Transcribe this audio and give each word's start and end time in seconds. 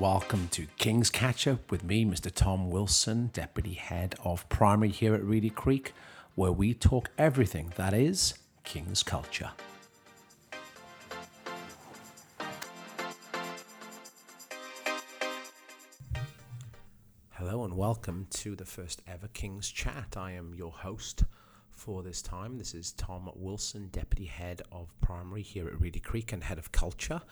Welcome 0.00 0.48
to 0.48 0.66
King's 0.76 1.08
Catch 1.08 1.46
Up 1.46 1.70
with 1.70 1.84
me, 1.84 2.04
Mr. 2.04 2.28
Tom 2.28 2.68
Wilson, 2.68 3.30
Deputy 3.32 3.74
Head 3.74 4.16
of 4.24 4.48
Primary 4.48 4.88
here 4.88 5.14
at 5.14 5.22
Reedy 5.22 5.50
Creek, 5.50 5.92
where 6.34 6.50
we 6.50 6.74
talk 6.74 7.10
everything 7.16 7.72
that 7.76 7.94
is 7.94 8.34
King's 8.64 9.04
culture. 9.04 9.52
Hello 17.34 17.62
and 17.62 17.76
welcome 17.76 18.26
to 18.30 18.56
the 18.56 18.64
first 18.64 19.00
ever 19.06 19.28
King's 19.28 19.70
Chat. 19.70 20.16
I 20.16 20.32
am 20.32 20.54
your 20.56 20.72
host 20.72 21.22
for 21.70 22.02
this 22.02 22.20
time. 22.20 22.58
This 22.58 22.74
is 22.74 22.90
Tom 22.90 23.30
Wilson, 23.36 23.90
Deputy 23.92 24.24
Head 24.24 24.60
of 24.72 24.92
Primary 25.00 25.42
here 25.42 25.68
at 25.68 25.80
Reedy 25.80 26.00
Creek 26.00 26.32
and 26.32 26.42
Head 26.42 26.58
of 26.58 26.72
Culture. 26.72 27.22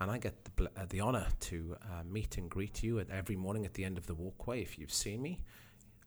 And 0.00 0.10
I 0.10 0.18
get 0.18 0.44
the, 0.44 0.64
uh, 0.76 0.86
the 0.88 1.00
honour 1.00 1.26
to 1.40 1.76
uh, 1.82 2.02
meet 2.04 2.36
and 2.36 2.50
greet 2.50 2.82
you 2.82 2.98
at 2.98 3.10
every 3.10 3.36
morning 3.36 3.64
at 3.64 3.74
the 3.74 3.84
end 3.84 3.96
of 3.96 4.06
the 4.06 4.14
walkway 4.14 4.60
if 4.60 4.78
you've 4.78 4.92
seen 4.92 5.22
me. 5.22 5.40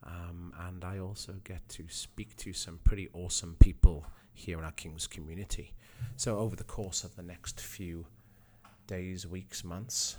Um, 0.03 0.53
and 0.67 0.83
I 0.83 0.99
also 0.99 1.33
get 1.43 1.67
to 1.69 1.85
speak 1.87 2.35
to 2.37 2.53
some 2.53 2.79
pretty 2.83 3.09
awesome 3.13 3.55
people 3.59 4.05
here 4.33 4.59
in 4.59 4.63
our 4.63 4.71
King's 4.71 5.07
community. 5.07 5.73
So, 6.15 6.37
over 6.37 6.55
the 6.55 6.63
course 6.63 7.03
of 7.03 7.15
the 7.15 7.23
next 7.23 7.59
few 7.59 8.05
days, 8.85 9.25
weeks, 9.25 9.63
months, 9.63 10.17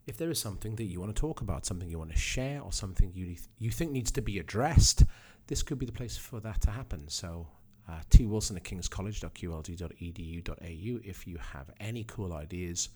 if 0.08 0.18
there 0.18 0.32
is 0.32 0.40
something 0.40 0.76
that 0.78 0.86
you 0.86 1.02
want 1.02 1.14
to 1.16 1.20
talk 1.20 1.42
about, 1.42 1.66
something 1.66 1.90
you 1.90 2.00
want 2.00 2.12
to 2.12 2.18
share, 2.18 2.62
or 2.62 2.72
something 2.72 3.12
you, 3.14 3.36
you 3.60 3.72
think 3.72 3.92
needs 3.92 4.10
to 4.12 4.22
be 4.22 4.40
addressed. 4.40 5.04
This 5.48 5.62
could 5.62 5.80
be 5.80 5.86
the 5.86 5.92
place 5.92 6.16
for 6.18 6.40
that 6.40 6.62
to 6.62 6.72
happen. 6.72 7.10
So, 7.10 7.48
uh, 7.90 8.00
twilson 8.10 8.56
at 8.56 8.64
kingscollege.qld.edu.au 8.64 11.00
if 11.04 11.28
you 11.28 11.38
have 11.54 11.70
any 11.80 12.04
cool 12.06 12.34
ideas. 12.34 12.90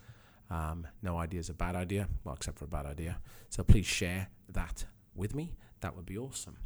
Um, 0.49 0.87
no 1.01 1.17
idea 1.17 1.39
is 1.39 1.49
a 1.49 1.53
bad 1.53 1.75
idea, 1.75 2.07
well, 2.23 2.35
except 2.35 2.59
for 2.59 2.65
a 2.65 2.69
bad 2.69 2.85
idea. 2.85 3.17
So 3.49 3.63
please 3.63 3.85
share 3.85 4.27
that 4.49 4.85
with 5.15 5.33
me. 5.33 5.55
That 5.79 5.95
would 5.95 6.05
be 6.05 6.17
awesome. 6.17 6.57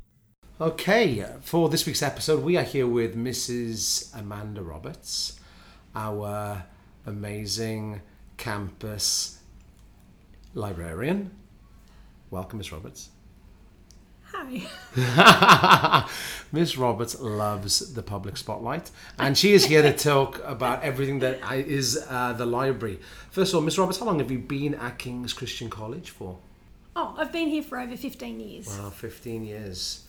Okay, 0.62 1.26
for 1.42 1.68
this 1.68 1.86
week's 1.86 2.02
episode, 2.02 2.42
we 2.42 2.56
are 2.56 2.64
here 2.64 2.88
with 2.88 3.14
Mrs. 3.14 4.18
Amanda 4.18 4.62
Roberts, 4.62 5.38
our 5.94 6.64
amazing 7.06 8.00
campus 8.38 9.40
librarian. 10.54 11.32
Welcome, 12.32 12.60
Miss 12.60 12.72
Roberts. 12.72 13.10
Hi. 14.32 16.08
Miss 16.54 16.78
Roberts 16.78 17.20
loves 17.20 17.94
the 17.94 18.02
public 18.02 18.38
spotlight, 18.38 18.92
and 19.20 19.38
she 19.38 19.52
is 19.52 19.66
here 19.66 19.82
to 19.82 19.92
talk 19.98 20.42
about 20.46 20.84
everything 20.84 21.20
that 21.20 21.42
is 21.52 22.02
uh, 22.10 22.32
the 22.32 22.46
library. 22.46 23.02
First 23.30 23.52
of 23.52 23.58
all, 23.58 23.62
Miss 23.62 23.78
Roberts, 23.78 24.00
how 24.00 24.06
long 24.06 24.20
have 24.20 24.32
you 24.32 24.40
been 24.40 24.76
at 24.76 25.00
King's 25.00 25.34
Christian 25.34 25.70
College 25.70 26.12
for? 26.12 26.38
Oh, 26.96 27.14
I've 27.18 27.34
been 27.34 27.50
here 27.50 27.62
for 27.62 27.78
over 27.78 27.98
15 27.98 28.40
years. 28.40 28.68
Wow, 28.70 28.90
15 28.90 29.44
years. 29.44 30.06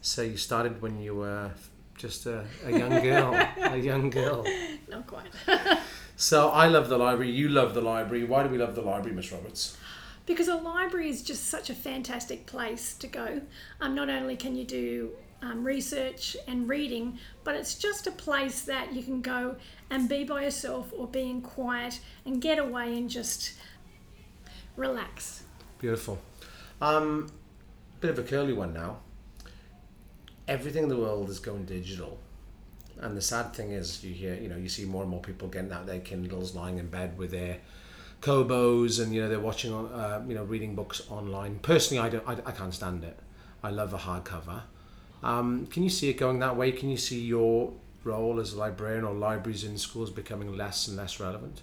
So 0.00 0.22
you 0.22 0.36
started 0.36 0.80
when 0.80 1.00
you 1.00 1.14
were 1.14 1.50
just 1.96 2.26
a, 2.26 2.44
a 2.64 2.70
young 2.70 3.02
girl, 3.02 3.34
a 3.58 3.76
young 3.76 4.10
girl. 4.10 4.46
Not 4.88 5.06
quite. 5.06 5.26
So 6.16 6.50
I 6.50 6.66
love 6.66 6.90
the 6.90 6.98
library. 6.98 7.30
You 7.30 7.48
love 7.48 7.72
the 7.72 7.80
library. 7.80 8.24
Why 8.24 8.42
do 8.42 8.50
we 8.50 8.58
love 8.58 8.74
the 8.74 8.82
library, 8.82 9.16
Miss 9.16 9.32
Roberts? 9.32 9.78
because 10.30 10.48
a 10.48 10.54
library 10.54 11.08
is 11.08 11.22
just 11.22 11.48
such 11.48 11.70
a 11.70 11.74
fantastic 11.74 12.46
place 12.46 12.94
to 12.94 13.08
go. 13.08 13.40
Um, 13.80 13.94
not 13.96 14.08
only 14.08 14.36
can 14.36 14.54
you 14.54 14.64
do 14.64 15.10
um, 15.42 15.64
research 15.64 16.36
and 16.46 16.68
reading, 16.68 17.18
but 17.42 17.56
it's 17.56 17.74
just 17.74 18.06
a 18.06 18.12
place 18.12 18.62
that 18.62 18.92
you 18.92 19.02
can 19.02 19.22
go 19.22 19.56
and 19.90 20.08
be 20.08 20.22
by 20.22 20.44
yourself 20.44 20.92
or 20.96 21.08
be 21.08 21.28
in 21.28 21.42
quiet 21.42 22.00
and 22.24 22.40
get 22.40 22.58
away 22.58 22.96
and 22.96 23.10
just 23.10 23.54
relax. 24.76 25.42
Beautiful. 25.78 26.18
Um, 26.80 27.28
bit 28.00 28.10
of 28.10 28.18
a 28.18 28.22
curly 28.22 28.52
one 28.52 28.72
now. 28.72 28.98
Everything 30.50 30.82
in 30.82 30.88
the 30.88 30.96
world 30.96 31.30
is 31.30 31.38
going 31.38 31.64
digital. 31.64 32.18
And 32.98 33.16
the 33.16 33.22
sad 33.22 33.54
thing 33.54 33.70
is, 33.70 34.02
you 34.02 34.12
hear, 34.12 34.34
you 34.34 34.48
know, 34.48 34.56
you 34.56 34.68
see 34.68 34.84
more 34.84 35.02
and 35.02 35.10
more 35.10 35.20
people 35.20 35.46
getting 35.46 35.72
out 35.72 35.86
their 35.86 36.00
Kindles, 36.00 36.56
lying 36.56 36.78
in 36.78 36.88
bed 36.88 37.16
with 37.16 37.30
their 37.30 37.58
Kobos, 38.20 39.00
and 39.00 39.14
you 39.14 39.22
know 39.22 39.28
they're 39.28 39.38
watching, 39.38 39.72
uh, 39.72 40.22
you 40.26 40.34
know, 40.34 40.42
reading 40.42 40.74
books 40.74 41.02
online. 41.08 41.60
Personally, 41.60 42.04
I 42.04 42.08
don't, 42.08 42.28
I, 42.28 42.32
I 42.44 42.50
can't 42.50 42.74
stand 42.74 43.04
it. 43.04 43.16
I 43.62 43.70
love 43.70 43.94
a 43.94 43.98
hardcover. 43.98 44.62
Um, 45.22 45.66
can 45.66 45.84
you 45.84 45.88
see 45.88 46.10
it 46.10 46.14
going 46.14 46.40
that 46.40 46.56
way? 46.56 46.72
Can 46.72 46.90
you 46.90 46.96
see 46.96 47.20
your 47.20 47.72
role 48.02 48.40
as 48.40 48.52
a 48.52 48.58
librarian 48.58 49.04
or 49.04 49.14
libraries 49.14 49.62
in 49.62 49.78
schools 49.78 50.10
becoming 50.10 50.56
less 50.56 50.88
and 50.88 50.96
less 50.96 51.20
relevant? 51.20 51.62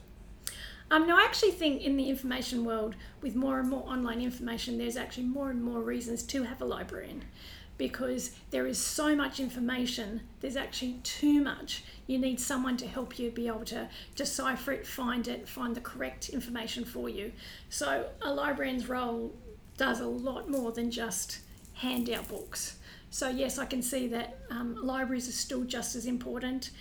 Um, 0.90 1.06
no, 1.06 1.18
I 1.18 1.24
actually 1.24 1.52
think 1.52 1.81
in 1.81 1.97
the 1.97 2.09
information 2.09 2.64
world, 2.64 2.96
with 3.22 3.36
more 3.36 3.59
and 3.59 3.70
more 3.70 3.84
online 3.86 4.22
information, 4.22 4.78
there's 4.78 4.96
actually 4.96 5.26
more 5.26 5.50
and 5.50 5.62
more 5.62 5.81
reasons 5.81 6.24
to 6.24 6.44
have 6.44 6.62
a 6.62 6.66
librarian 6.66 7.26
because 7.78 8.32
there 8.50 8.66
is 8.66 8.78
so 8.78 9.16
much 9.16 9.40
information, 9.40 10.22
there's 10.40 10.56
actually 10.56 11.00
too 11.04 11.42
much. 11.42 11.84
You 12.08 12.18
need 12.18 12.40
someone 12.40 12.78
to 12.78 12.88
help 12.88 13.20
you 13.20 13.30
be 13.30 13.48
able 13.48 13.66
to 13.66 13.88
decipher 14.16 14.72
it, 14.72 14.88
find 14.88 15.28
it, 15.28 15.48
find 15.48 15.76
the 15.76 15.82
correct 15.82 16.30
information 16.30 16.86
for 16.86 17.10
you. 17.10 17.32
So, 17.70 18.08
a 18.22 18.34
librarian's 18.34 18.90
role 18.90 19.36
does 19.78 20.00
a 20.00 20.08
lot 20.08 20.50
more 20.50 20.72
than 20.72 20.90
just 20.90 21.40
hand 21.74 22.10
out 22.10 22.28
books. 22.28 22.78
So, 23.10 23.30
yes, 23.30 23.60
I 23.60 23.66
can 23.66 23.82
see 23.82 24.08
that 24.08 24.40
um, 24.50 24.76
libraries 24.84 25.30
are 25.30 25.34
still 25.34 25.64
just 25.64 25.96
as 25.96 26.08
important, 26.08 26.72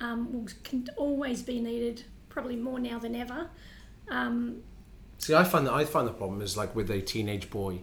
um, 0.00 0.46
can 0.62 0.88
always 0.96 1.42
be 1.42 1.60
needed, 1.60 2.04
probably 2.28 2.56
more 2.56 2.78
now 2.78 2.98
than 2.98 3.16
ever. 3.16 3.48
Um, 4.08 4.62
See, 5.18 5.34
I 5.34 5.44
find 5.44 5.66
that 5.66 5.72
I 5.72 5.84
find 5.84 6.06
the 6.06 6.12
problem 6.12 6.42
is 6.42 6.56
like 6.56 6.74
with 6.76 6.90
a 6.90 7.00
teenage 7.00 7.48
boy, 7.48 7.80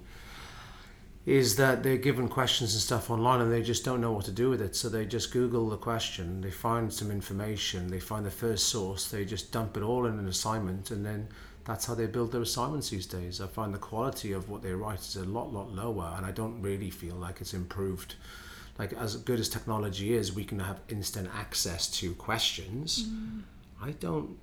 is 1.25 1.55
that 1.57 1.83
they're 1.83 1.97
given 1.97 2.27
questions 2.27 2.73
and 2.73 2.81
stuff 2.81 3.11
online 3.11 3.41
and 3.41 3.51
they 3.51 3.61
just 3.61 3.85
don't 3.85 4.01
know 4.01 4.11
what 4.11 4.25
to 4.25 4.31
do 4.31 4.49
with 4.49 4.61
it. 4.61 4.75
So 4.75 4.89
they 4.89 5.05
just 5.05 5.31
Google 5.31 5.69
the 5.69 5.77
question, 5.77 6.41
they 6.41 6.49
find 6.49 6.91
some 6.91 7.11
information, 7.11 7.89
they 7.89 7.99
find 7.99 8.25
the 8.25 8.31
first 8.31 8.69
source, 8.69 9.09
they 9.09 9.23
just 9.23 9.51
dump 9.51 9.77
it 9.77 9.83
all 9.83 10.07
in 10.07 10.17
an 10.17 10.27
assignment, 10.27 10.89
and 10.89 11.05
then 11.05 11.27
that's 11.63 11.85
how 11.85 11.93
they 11.93 12.07
build 12.07 12.31
their 12.31 12.41
assignments 12.41 12.89
these 12.89 13.05
days. 13.05 13.39
I 13.39 13.47
find 13.47 13.73
the 13.73 13.77
quality 13.77 14.31
of 14.31 14.49
what 14.49 14.63
they 14.63 14.73
write 14.73 14.99
is 14.99 15.15
a 15.15 15.23
lot, 15.25 15.53
lot 15.53 15.71
lower, 15.71 16.15
and 16.17 16.25
I 16.25 16.31
don't 16.31 16.59
really 16.61 16.89
feel 16.89 17.15
like 17.15 17.39
it's 17.39 17.53
improved. 17.53 18.15
Like 18.79 18.93
as 18.93 19.15
good 19.17 19.39
as 19.39 19.47
technology 19.47 20.15
is, 20.15 20.33
we 20.33 20.43
can 20.43 20.59
have 20.59 20.79
instant 20.89 21.29
access 21.35 21.87
to 21.99 22.15
questions. 22.15 23.03
Mm. 23.03 23.41
I 23.79 23.91
don't 23.91 24.39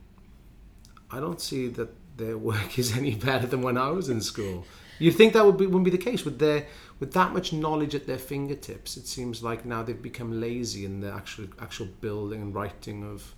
I 1.11 1.19
don't 1.21 1.41
see 1.41 1.69
that 1.69 1.89
their 2.17 2.39
work 2.51 2.79
is 2.79 2.97
any 2.97 3.17
better 3.17 3.47
than 3.49 3.63
when 3.63 3.77
I 3.77 3.91
was 3.91 4.09
in 4.09 4.21
school. 4.21 4.65
You'd 4.99 5.15
think 5.15 5.33
that 5.33 5.45
would 5.45 5.57
be 5.57 5.67
wouldn't 5.67 5.85
be 5.85 5.91
the 5.91 5.99
case 5.99 6.25
with 6.25 6.39
their 6.39 6.67
with 7.01 7.13
that 7.13 7.33
much 7.33 7.53
knowledge 7.53 7.95
at 7.95 8.07
their 8.07 8.19
fingertips. 8.19 8.97
It 8.97 9.07
seems 9.07 9.43
like 9.43 9.65
now 9.65 9.83
they've 9.83 10.01
become 10.01 10.41
lazy 10.41 10.85
in 10.85 11.01
the 11.01 11.13
actual 11.13 11.47
actual 11.61 11.87
building 12.01 12.43
and 12.43 12.55
writing 12.55 13.05
of 13.05 13.35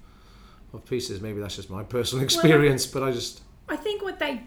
of 0.73 0.85
pieces. 0.87 1.21
Maybe 1.21 1.41
that's 1.41 1.57
just 1.57 1.71
my 1.71 1.83
personal 1.83 2.25
experience, 2.29 2.87
but 2.87 3.03
I 3.03 3.13
just 3.13 3.43
I 3.69 3.77
think 3.77 4.03
what 4.03 4.19
they 4.19 4.43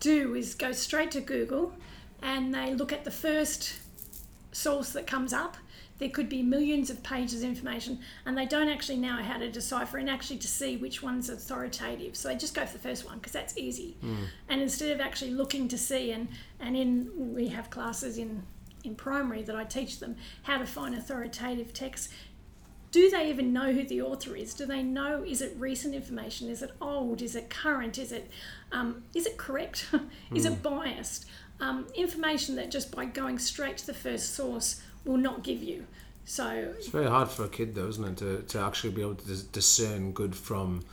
do 0.00 0.34
is 0.34 0.54
go 0.54 0.72
straight 0.72 1.10
to 1.12 1.20
Google 1.20 1.74
and 2.22 2.54
they 2.54 2.74
look 2.74 2.92
at 2.92 3.04
the 3.04 3.10
first 3.10 3.74
source 4.52 4.92
that 4.92 5.06
comes 5.06 5.32
up. 5.32 5.56
There 5.98 6.10
could 6.10 6.28
be 6.28 6.42
millions 6.42 6.90
of 6.90 7.02
pages 7.02 7.42
of 7.42 7.48
information, 7.48 8.00
and 8.24 8.36
they 8.36 8.46
don't 8.46 8.68
actually 8.68 8.98
know 8.98 9.16
how 9.22 9.38
to 9.38 9.50
decipher 9.50 9.98
and 9.98 10.10
actually 10.10 10.38
to 10.38 10.48
see 10.48 10.76
which 10.76 11.02
one's 11.02 11.30
authoritative. 11.30 12.16
So 12.16 12.28
they 12.28 12.36
just 12.36 12.54
go 12.54 12.66
for 12.66 12.74
the 12.74 12.82
first 12.82 13.06
one 13.06 13.16
because 13.18 13.32
that's 13.32 13.56
easy. 13.56 13.96
And 14.48 14.60
instead 14.60 14.90
of 14.90 15.00
actually 15.00 15.30
looking 15.32 15.68
to 15.68 15.78
see, 15.78 16.12
and 16.12 16.28
and 16.60 16.76
in 16.76 17.34
we 17.34 17.48
have 17.48 17.70
classes 17.70 18.18
in 18.18 18.42
in 18.84 18.94
primary 18.94 19.42
that 19.42 19.56
I 19.56 19.64
teach 19.64 19.98
them 19.98 20.16
how 20.42 20.58
to 20.58 20.66
find 20.66 20.94
authoritative 20.94 21.72
texts 21.72 22.12
do 22.96 23.10
they 23.10 23.28
even 23.28 23.52
know 23.52 23.72
who 23.72 23.84
the 23.84 24.00
author 24.00 24.34
is? 24.34 24.54
Do 24.54 24.64
they 24.64 24.82
know 24.82 25.22
is 25.26 25.42
it 25.42 25.54
recent 25.58 25.94
information? 25.94 26.48
Is 26.48 26.62
it 26.62 26.70
old? 26.80 27.20
Is 27.20 27.36
it 27.36 27.50
current? 27.50 27.98
Is 27.98 28.10
it 28.10 28.30
um, 28.72 29.02
is 29.14 29.26
it 29.26 29.36
correct? 29.36 29.90
is 30.34 30.46
it 30.46 30.62
biased? 30.62 31.26
Um, 31.60 31.86
information 31.94 32.56
that 32.56 32.70
just 32.70 32.94
by 32.94 33.06
going 33.06 33.38
straight 33.38 33.78
to 33.78 33.86
the 33.86 33.94
first 33.94 34.34
source 34.34 34.82
will 35.04 35.16
not 35.16 35.42
give 35.42 35.62
you. 35.62 35.86
So 36.24 36.74
it's 36.76 36.88
very 36.88 37.06
hard 37.06 37.30
for 37.30 37.44
a 37.44 37.48
kid 37.48 37.74
though, 37.74 37.88
isn't 37.88 38.04
it, 38.04 38.16
to, 38.18 38.42
to 38.42 38.60
actually 38.60 38.90
be 38.90 39.00
able 39.00 39.14
to 39.14 39.42
discern 39.44 40.12
good 40.12 40.34
from 40.34 40.84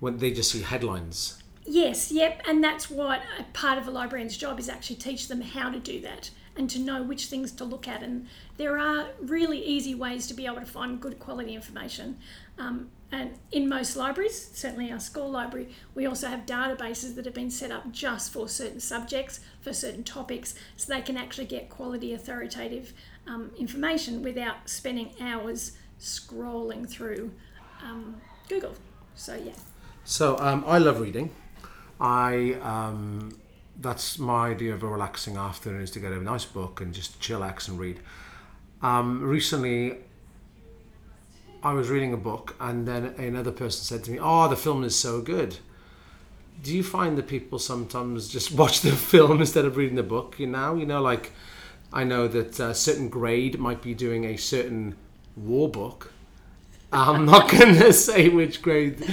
when 0.00 0.18
they 0.18 0.30
just 0.30 0.52
see 0.52 0.62
headlines. 0.62 1.42
Yes, 1.66 2.10
yep, 2.10 2.40
and 2.48 2.64
that's 2.64 2.88
what 2.88 3.20
a 3.38 3.42
part 3.52 3.76
of 3.76 3.86
a 3.86 3.90
librarian's 3.90 4.36
job 4.36 4.58
is 4.58 4.70
actually 4.70 4.96
teach 4.96 5.28
them 5.28 5.42
how 5.42 5.68
to 5.70 5.78
do 5.78 6.00
that 6.00 6.30
and 6.56 6.70
to 6.70 6.78
know 6.78 7.02
which 7.02 7.26
things 7.26 7.52
to 7.52 7.64
look 7.64 7.86
at. 7.86 8.02
And 8.02 8.26
there 8.56 8.78
are 8.78 9.08
really 9.20 9.62
easy 9.62 9.94
ways 9.94 10.26
to 10.28 10.34
be 10.34 10.46
able 10.46 10.60
to 10.60 10.66
find 10.66 11.00
good 11.00 11.18
quality 11.18 11.54
information. 11.54 12.18
Um, 12.58 12.90
and 13.10 13.38
in 13.52 13.68
most 13.68 13.96
libraries, 13.96 14.50
certainly 14.52 14.92
our 14.92 15.00
school 15.00 15.30
library, 15.30 15.68
we 15.94 16.04
also 16.04 16.28
have 16.28 16.44
databases 16.44 17.14
that 17.14 17.24
have 17.24 17.34
been 17.34 17.50
set 17.50 17.70
up 17.70 17.90
just 17.90 18.32
for 18.32 18.48
certain 18.48 18.80
subjects, 18.80 19.40
for 19.60 19.72
certain 19.72 20.04
topics, 20.04 20.54
so 20.76 20.92
they 20.92 21.00
can 21.00 21.16
actually 21.16 21.46
get 21.46 21.70
quality, 21.70 22.12
authoritative 22.12 22.92
um, 23.26 23.50
information 23.58 24.22
without 24.22 24.68
spending 24.68 25.14
hours 25.20 25.72
scrolling 25.98 26.88
through 26.88 27.32
um, 27.82 28.20
Google. 28.48 28.74
So, 29.14 29.34
yeah. 29.36 29.52
So, 30.04 30.38
um, 30.38 30.64
I 30.66 30.78
love 30.78 31.00
reading. 31.00 31.30
I 32.00 32.54
um, 32.62 33.38
that's 33.80 34.18
my 34.18 34.48
idea 34.48 34.74
of 34.74 34.82
a 34.82 34.86
relaxing 34.86 35.36
afternoon 35.36 35.82
is 35.82 35.90
to 35.92 36.00
get 36.00 36.12
a 36.12 36.20
nice 36.20 36.44
book 36.44 36.80
and 36.80 36.92
just 36.92 37.20
chillax 37.20 37.68
and 37.68 37.78
read. 37.78 38.00
Um, 38.82 39.22
recently, 39.22 39.98
I 41.62 41.72
was 41.72 41.88
reading 41.88 42.12
a 42.12 42.16
book, 42.16 42.54
and 42.60 42.86
then 42.86 43.06
another 43.18 43.52
person 43.52 43.84
said 43.84 44.04
to 44.04 44.10
me, 44.10 44.18
"Oh, 44.20 44.48
the 44.48 44.56
film 44.56 44.84
is 44.84 44.96
so 44.96 45.20
good." 45.20 45.58
Do 46.62 46.74
you 46.74 46.82
find 46.82 47.16
that 47.18 47.28
people 47.28 47.58
sometimes 47.58 48.28
just 48.28 48.52
watch 48.60 48.80
the 48.80 48.92
film 48.92 49.40
instead 49.40 49.64
of 49.64 49.76
reading 49.76 49.96
the 49.96 50.02
book? 50.02 50.38
You 50.38 50.46
know, 50.46 50.74
you 50.76 50.86
know, 50.86 51.00
like 51.02 51.32
I 51.92 52.04
know 52.04 52.28
that 52.28 52.58
a 52.60 52.74
certain 52.74 53.08
grade 53.08 53.58
might 53.58 53.82
be 53.82 53.94
doing 53.94 54.24
a 54.24 54.36
certain 54.36 54.96
war 55.36 55.68
book. 55.68 56.12
I'm 56.92 57.26
not 57.26 57.50
going 57.50 57.74
to 57.74 57.92
say 57.92 58.28
which 58.28 58.62
grade, 58.62 59.04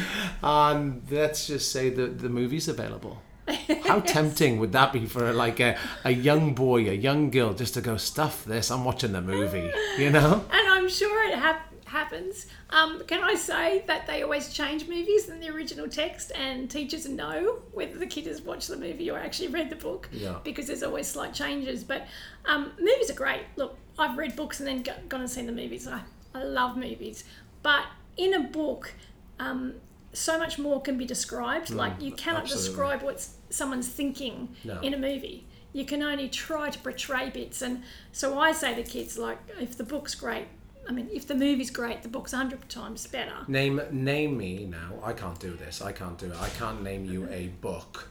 and 0.42 1.02
let's 1.10 1.48
just 1.48 1.72
say 1.72 1.90
that 1.90 2.20
the 2.20 2.30
movie's 2.30 2.68
available. 2.68 3.22
How 3.84 4.00
tempting 4.16 4.60
would 4.60 4.72
that 4.72 4.92
be 4.92 5.06
for 5.06 5.32
like 5.34 5.60
a, 5.60 5.78
a 6.04 6.12
young 6.12 6.56
boy, 6.56 6.90
a 6.90 6.94
young 6.94 7.30
girl, 7.30 7.54
just 7.54 7.76
to 7.76 7.82
go 7.82 7.98
stuff 7.98 8.44
this? 8.46 8.72
I'm 8.72 8.84
watching 8.86 9.12
the 9.12 9.22
movie, 9.22 9.72
you 9.98 10.10
know. 10.10 10.46
And 10.52 10.68
I'm 10.68 10.90
sure 10.90 11.30
it 11.30 11.38
hap- 11.38 11.72
happens. 11.86 12.48
Um, 12.70 13.04
can 13.08 13.24
I 13.24 13.36
say 13.36 13.84
that 13.88 14.08
they 14.08 14.24
always 14.24 14.52
change 14.54 14.88
movies 14.88 15.26
than 15.28 15.40
the 15.40 15.50
original 15.50 15.88
text, 15.88 16.32
and 16.36 16.70
teachers 16.70 17.08
know 17.08 17.60
whether 17.72 17.98
the 17.98 18.08
kid 18.08 18.26
has 18.26 18.42
watched 18.42 18.68
the 18.68 18.78
movie 18.78 19.10
or 19.10 19.18
actually 19.18 19.48
read 19.50 19.70
the 19.70 19.76
book 19.76 20.10
Yeah. 20.12 20.40
because 20.44 20.68
there's 20.68 20.84
always 20.84 21.08
slight 21.08 21.34
changes. 21.34 21.84
But 21.84 22.08
um, 22.46 22.72
movies 22.80 23.10
are 23.10 23.14
great. 23.16 23.42
Look, 23.56 23.78
I've 23.98 24.18
read 24.18 24.36
books 24.36 24.60
and 24.60 24.68
then 24.68 24.84
gone 25.08 25.22
and 25.22 25.30
seen 25.30 25.46
the 25.46 25.52
movies. 25.52 25.88
I, 25.88 26.02
I 26.34 26.44
love 26.44 26.76
movies, 26.76 27.24
but 27.64 27.86
in 28.18 28.34
a 28.34 28.42
book. 28.42 28.94
Um, 29.40 29.76
so 30.14 30.40
much 30.40 30.58
more 30.58 30.82
can 30.82 30.98
be 30.98 31.04
described. 31.06 31.70
like 31.72 32.02
you 32.02 32.14
cannot 32.14 32.44
Mm, 32.44 32.44
absolutely. 32.44 32.70
describe 32.70 33.02
what 33.02 33.28
someone's 33.50 33.90
thinking 33.90 34.56
No. 34.64 34.80
in 34.80 34.94
a 34.94 34.98
movie. 34.98 35.46
You 35.74 35.84
can 35.84 36.02
only 36.02 36.30
try 36.30 36.70
to 36.70 36.80
portray 36.80 37.30
bits, 37.30 37.62
and 37.62 37.84
so 38.14 38.40
I 38.40 38.54
say 38.54 38.74
to 38.76 38.84
kids, 38.84 39.18
like, 39.18 39.40
if 39.60 39.76
the 39.78 39.84
book's 39.84 40.16
great, 40.16 40.48
I 40.88 40.92
mean, 40.92 41.10
if 41.12 41.28
the 41.28 41.36
movie's 41.36 41.72
great, 41.72 42.04
the 42.04 42.10
book's 42.10 42.32
a 42.34 42.38
hundred 42.38 42.68
times 42.70 43.08
better. 43.08 43.34
Name 43.48 43.82
name 43.92 44.38
me 44.38 44.66
now. 44.66 44.94
I 45.04 45.14
can't 45.14 45.40
do 45.40 45.54
this. 45.56 45.82
I 45.82 45.92
can't 45.92 46.18
do 46.18 46.28
it. 46.28 46.38
I 46.40 46.50
can't 46.50 46.84
name 46.84 47.06
you 47.06 47.28
a 47.32 47.48
book. 47.62 48.10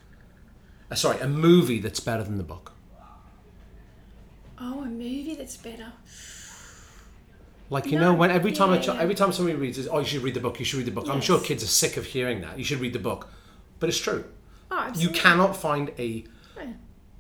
Uh, 0.91 0.95
sorry, 0.95 1.19
a 1.21 1.29
movie 1.29 1.79
that's 1.79 2.01
better 2.01 2.23
than 2.25 2.37
the 2.37 2.43
book. 2.45 2.73
Oh, 4.59 4.83
a 4.83 4.87
movie 4.87 5.35
that's 5.37 5.57
better. 5.57 5.93
Like 7.71 7.87
you 7.87 7.99
No, 7.99 8.13
know, 8.13 8.15
when 8.15 8.31
every 8.31 8.53
time 8.53 8.71
a 8.73 8.77
yeah, 8.77 8.83
ch- 8.83 8.87
yeah. 8.89 8.99
every 9.01 9.15
time 9.15 9.33
somebody 9.33 9.57
reads, 9.57 9.79
it, 9.79 9.89
oh, 9.91 10.01
you 10.01 10.05
should 10.05 10.23
read 10.23 10.35
the 10.35 10.41
book. 10.41 10.59
You 10.59 10.65
should 10.65 10.79
read 10.79 10.87
the 10.87 10.93
book. 10.93 11.09
I'm 11.09 11.21
sure 11.21 11.39
Yes. 11.39 11.47
kids 11.47 11.65
are 11.65 11.69
sick 11.69 11.97
of 11.97 12.07
hearing 12.07 12.41
that. 12.43 12.59
You 12.59 12.65
should 12.65 12.81
read 12.81 12.93
the 12.93 12.99
book, 12.99 13.29
but 13.81 13.89
it's 13.89 13.99
true. 13.99 14.25
Oh, 14.71 14.79
absolutely. 14.79 15.03
You 15.17 15.23
cannot 15.23 15.57
find 15.57 15.91
a. 15.99 16.25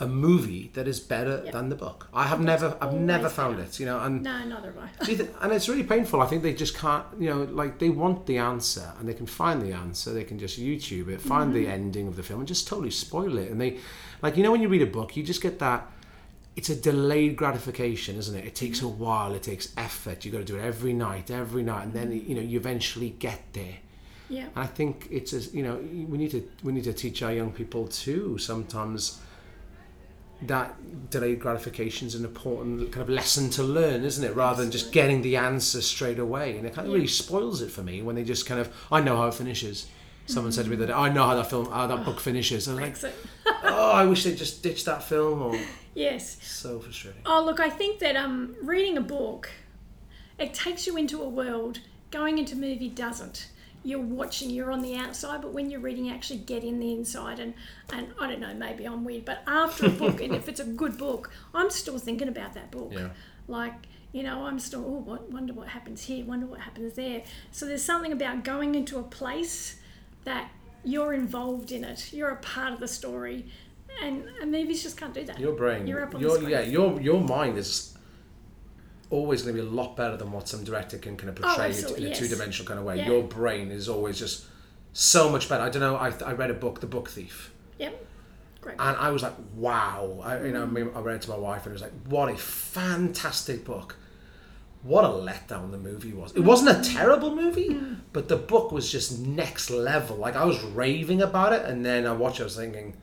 a 0.00 0.06
movie 0.08 0.70
that 0.74 0.88
is 0.88 0.98
better 0.98 1.42
Yeah. 1.44 1.52
than 1.52 1.68
the 1.68 1.76
book. 1.76 2.08
I 2.12 2.24
have 2.26 2.40
never, 2.40 2.76
I've 2.80 2.94
never 2.94 3.28
found 3.28 3.56
better. 3.58 3.68
it. 3.68 3.78
You 3.78 3.86
know, 3.86 4.00
and 4.00 4.22
No, 4.24 4.44
neither 4.44 4.72
have 4.72 4.90
I. 5.00 5.04
Do 5.04 5.12
you 5.12 5.18
thi- 5.18 5.28
and 5.40 5.52
it's 5.52 5.68
really 5.68 5.84
painful. 5.84 6.20
I 6.20 6.26
think 6.26 6.42
they 6.42 6.52
just 6.52 6.76
can't, 6.76 7.04
you 7.18 7.30
know, 7.30 7.44
like 7.44 7.78
they 7.78 7.90
want 7.90 8.26
the 8.26 8.38
answer 8.38 8.92
and 8.98 9.08
they 9.08 9.14
can 9.14 9.26
find 9.26 9.62
the 9.62 9.72
answer. 9.72 10.12
They 10.12 10.24
can 10.24 10.38
just 10.38 10.58
YouTube 10.60 11.08
it, 11.08 11.20
find 11.20 11.54
the 11.54 11.68
ending 11.68 12.08
of 12.08 12.16
the 12.16 12.24
film, 12.24 12.40
and 12.40 12.48
just 12.48 12.66
totally 12.66 12.90
spoil 12.90 13.38
it. 13.38 13.50
And 13.52 13.60
they, 13.60 13.78
like, 14.20 14.36
you 14.36 14.42
know, 14.42 14.50
when 14.50 14.60
you 14.62 14.68
read 14.68 14.82
a 14.82 14.86
book, 14.86 15.16
you 15.16 15.22
just 15.22 15.40
get 15.40 15.60
that. 15.60 15.86
It's 16.56 16.70
a 16.70 16.76
delayed 16.76 17.36
gratification, 17.36 18.16
isn't 18.16 18.36
it? 18.36 18.44
It 18.44 18.54
takes 18.54 18.80
a 18.82 18.88
while. 18.88 19.32
It 19.34 19.42
takes 19.44 19.72
effort. 19.76 20.24
You 20.24 20.30
got 20.32 20.38
to 20.38 20.44
do 20.44 20.56
it 20.56 20.62
every 20.62 20.92
night, 20.92 21.30
every 21.30 21.62
night, 21.62 21.84
and 21.84 21.92
then 21.92 22.12
you 22.12 22.34
know 22.34 22.40
you 22.42 22.58
eventually 22.58 23.10
get 23.10 23.42
there. 23.52 23.76
Yeah. 24.28 24.46
And 24.54 24.64
I 24.64 24.66
think 24.66 25.06
it's 25.10 25.32
a, 25.32 25.40
you 25.56 25.62
know 25.62 25.76
we 25.76 26.16
need 26.18 26.30
to 26.32 26.48
we 26.64 26.72
need 26.72 26.84
to 26.84 26.92
teach 26.92 27.22
our 27.22 27.32
young 27.32 27.52
people 27.52 27.86
too 27.88 28.38
sometimes 28.38 29.20
that 30.48 31.10
delayed 31.10 31.40
gratification 31.40 32.06
is 32.06 32.14
an 32.14 32.24
important 32.24 32.90
kind 32.92 33.02
of 33.02 33.08
lesson 33.08 33.50
to 33.50 33.62
learn, 33.62 34.04
isn't 34.04 34.24
it? 34.24 34.34
Rather 34.34 34.62
than 34.62 34.70
just 34.72 34.92
getting 34.92 35.22
the 35.22 35.36
answer 35.36 35.80
straight 35.82 36.18
away, 36.18 36.56
and 36.56 36.66
it 36.66 36.74
kind 36.74 36.86
of 36.88 36.94
really 36.94 37.06
spoils 37.06 37.62
it 37.62 37.70
for 37.70 37.82
me 37.82 38.02
when 38.02 38.16
they 38.16 38.24
just 38.24 38.46
kind 38.46 38.60
of 38.60 38.72
I 38.90 39.00
know 39.00 39.16
how 39.16 39.28
it 39.28 39.34
finishes. 39.34 39.86
Someone 40.26 40.52
said 40.52 40.64
to 40.64 40.70
me 40.70 40.76
that 40.76 40.90
I 40.90 41.10
know 41.10 41.26
how 41.26 41.34
that 41.34 41.50
film, 41.50 41.70
how 41.70 41.86
that 41.86 42.04
book 42.04 42.18
finishes. 42.18 42.66
I 42.66 42.72
was 42.74 43.02
like, 43.02 43.12
oh, 43.64 43.90
I 43.92 44.06
wish 44.06 44.24
they 44.24 44.34
just 44.34 44.62
ditched 44.62 44.86
that 44.86 45.02
film. 45.02 45.42
Or 45.42 45.58
Yes. 45.94 46.42
so 46.42 46.80
frustrating. 46.80 47.20
Oh, 47.26 47.44
look, 47.44 47.60
I 47.60 47.68
think 47.70 47.98
that 48.00 48.16
um, 48.16 48.56
reading 48.62 48.96
a 48.96 49.02
book, 49.02 49.50
it 50.38 50.54
takes 50.54 50.86
you 50.86 50.96
into 50.96 51.22
a 51.22 51.28
world. 51.28 51.80
Going 52.10 52.38
into 52.38 52.56
movie 52.56 52.88
doesn't. 52.88 53.48
You're 53.84 54.00
watching, 54.00 54.48
you're 54.50 54.72
on 54.72 54.80
the 54.80 54.96
outside, 54.96 55.42
but 55.42 55.52
when 55.52 55.70
you're 55.70 55.80
reading, 55.80 56.06
you 56.06 56.14
actually 56.14 56.38
get 56.40 56.64
in 56.64 56.80
the 56.80 56.92
inside. 56.92 57.38
And, 57.38 57.54
and 57.92 58.08
I 58.18 58.30
don't 58.30 58.40
know, 58.40 58.54
maybe 58.54 58.84
I'm 58.86 59.04
weird, 59.04 59.24
but 59.26 59.42
after 59.46 59.86
a 59.86 59.90
book, 59.90 60.20
and 60.22 60.34
if 60.34 60.48
it's 60.48 60.60
a 60.60 60.64
good 60.64 60.96
book, 60.96 61.30
I'm 61.54 61.70
still 61.70 61.98
thinking 61.98 62.28
about 62.28 62.54
that 62.54 62.70
book. 62.70 62.92
Yeah. 62.94 63.10
Like, 63.46 63.74
you 64.12 64.22
know, 64.22 64.46
I'm 64.46 64.58
still, 64.58 64.84
oh, 64.86 65.02
what, 65.10 65.30
wonder 65.30 65.52
what 65.52 65.68
happens 65.68 66.02
here, 66.02 66.24
wonder 66.24 66.46
what 66.46 66.60
happens 66.60 66.94
there. 66.94 67.22
So 67.52 67.66
there's 67.66 67.84
something 67.84 68.12
about 68.12 68.42
going 68.42 68.74
into 68.74 68.98
a 68.98 69.02
place 69.02 69.76
that 70.24 70.50
you're 70.82 71.12
involved 71.12 71.70
in 71.72 71.84
it, 71.84 72.12
you're 72.12 72.30
a 72.30 72.36
part 72.36 72.72
of 72.72 72.80
the 72.80 72.88
story. 72.88 73.46
And, 74.02 74.24
and 74.40 74.50
movies 74.50 74.82
just 74.82 74.96
can't 74.96 75.14
do 75.14 75.24
that. 75.24 75.38
Your 75.38 75.52
brain, 75.52 75.86
You're 75.86 76.02
up 76.02 76.14
on 76.14 76.20
your 76.20 76.30
the 76.30 76.36
screen. 76.36 76.50
yeah, 76.50 76.60
your 76.62 77.00
your 77.00 77.20
mind 77.20 77.56
is 77.58 77.93
always 79.14 79.42
going 79.42 79.56
to 79.56 79.62
be 79.62 79.68
a 79.68 79.70
lot 79.70 79.96
better 79.96 80.16
than 80.16 80.32
what 80.32 80.48
some 80.48 80.64
director 80.64 80.98
can 80.98 81.16
kind 81.16 81.30
of 81.30 81.38
oh, 81.38 81.46
portray 81.46 81.66
it 81.66 81.78
in 81.78 81.84
absolutely, 81.84 82.04
a 82.04 82.06
Oh, 82.06 82.10
yes. 82.10 82.18
two 82.18 82.28
dimensional 82.28 82.68
kind 82.68 82.80
of 82.80 82.84
way. 82.84 82.96
Yeah. 82.98 83.06
Your 83.06 83.22
brain 83.22 83.70
is 83.70 83.88
always 83.88 84.18
just 84.18 84.46
so 84.92 85.30
much 85.30 85.48
better. 85.48 85.62
I 85.62 85.70
don't 85.70 85.80
know. 85.80 85.96
I, 85.96 86.12
I 86.24 86.32
read 86.32 86.50
a 86.50 86.54
book, 86.54 86.80
The 86.80 86.86
Book 86.86 87.08
Thief. 87.08 87.52
Yep. 87.78 88.06
Great. 88.60 88.76
And 88.78 88.96
I 88.96 89.10
was 89.10 89.22
like, 89.22 89.34
wow. 89.54 90.20
I, 90.22 90.42
you 90.44 90.52
know, 90.52 90.62
I 90.62 90.66
mm. 90.66 91.04
read 91.04 91.16
it 91.16 91.22
to 91.22 91.30
my 91.30 91.36
wife 91.36 91.66
and 91.66 91.70
it 91.70 91.74
was 91.74 91.82
like, 91.82 91.92
what 92.08 92.28
a 92.28 92.36
fantastic 92.36 93.64
book. 93.64 93.96
What 94.82 95.04
a 95.04 95.08
letdown 95.08 95.70
the 95.70 95.78
movie 95.78 96.12
was. 96.12 96.32
It 96.32 96.40
wasn't 96.40 96.78
a 96.78 96.90
terrible 96.90 97.34
movie, 97.34 97.70
mm. 97.70 98.00
but 98.12 98.28
the 98.28 98.36
book 98.36 98.72
was 98.72 98.90
just 98.92 99.18
next 99.18 99.70
level. 99.70 100.16
Like, 100.16 100.36
I 100.36 100.44
was 100.44 100.62
raving 100.62 101.22
about 101.22 101.54
it, 101.54 101.64
and 101.64 101.86
then 101.86 102.06
I 102.06 102.12
watched 102.12 102.38
it, 102.38 102.42
I 102.42 102.44
was 102.44 102.56
thinking, 102.56 102.94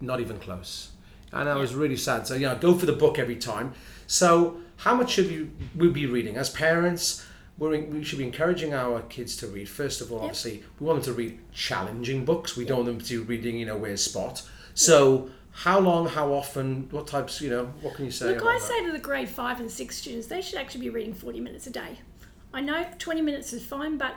not 0.00 0.20
even 0.20 0.38
close. 0.38 0.90
And 1.32 1.48
I 1.48 1.56
was 1.56 1.74
really 1.74 1.96
sad. 1.96 2.28
So, 2.28 2.34
yeah, 2.34 2.54
go 2.54 2.74
for 2.74 2.86
the 2.86 2.92
book 2.92 3.18
every 3.18 3.34
time. 3.34 3.74
So, 4.06 4.60
how 4.76 4.94
much 4.94 5.12
should 5.12 5.28
we, 5.28 5.50
we 5.76 5.88
be 5.88 6.06
reading? 6.06 6.36
As 6.36 6.50
parents, 6.50 7.24
we're, 7.58 7.80
we 7.80 8.04
should 8.04 8.18
be 8.18 8.24
encouraging 8.24 8.74
our 8.74 9.00
kids 9.02 9.36
to 9.38 9.46
read. 9.46 9.68
First 9.68 10.00
of 10.00 10.12
all, 10.12 10.20
obviously, 10.20 10.62
we 10.78 10.86
want 10.86 11.02
them 11.02 11.14
to 11.14 11.18
read 11.18 11.38
challenging 11.52 12.24
books. 12.24 12.56
We 12.56 12.64
don't 12.64 12.84
want 12.84 12.86
them 12.86 13.00
to 13.00 13.24
be 13.24 13.36
reading, 13.36 13.58
you 13.58 13.66
know, 13.66 13.76
where's 13.76 14.02
Spot. 14.02 14.42
So, 14.74 15.30
how 15.52 15.78
long, 15.80 16.06
how 16.06 16.34
often, 16.34 16.86
what 16.90 17.06
types, 17.06 17.40
you 17.40 17.48
know, 17.48 17.72
what 17.80 17.94
can 17.94 18.04
you 18.04 18.10
say? 18.10 18.34
Look, 18.34 18.44
I 18.44 18.58
say 18.58 18.84
to 18.84 18.92
the 18.92 18.98
grade 18.98 19.28
five 19.28 19.58
and 19.58 19.70
six 19.70 19.96
students, 19.96 20.26
they 20.26 20.42
should 20.42 20.58
actually 20.58 20.82
be 20.82 20.90
reading 20.90 21.14
40 21.14 21.40
minutes 21.40 21.66
a 21.66 21.70
day. 21.70 21.98
I 22.52 22.60
know 22.60 22.86
20 22.98 23.22
minutes 23.22 23.54
is 23.54 23.64
fine, 23.64 23.96
but 23.96 24.16